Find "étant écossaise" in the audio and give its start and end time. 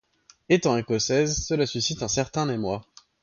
0.49-1.45